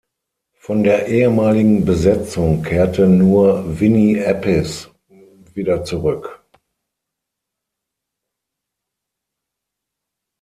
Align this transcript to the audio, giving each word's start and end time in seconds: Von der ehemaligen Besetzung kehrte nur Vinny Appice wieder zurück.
Von 0.61 0.81
der 0.83 1.09
ehemaligen 1.09 1.85
Besetzung 1.85 2.63
kehrte 2.63 3.05
nur 3.07 3.79
Vinny 3.79 4.17
Appice 4.19 4.89
wieder 5.53 5.83
zurück. 5.83 6.43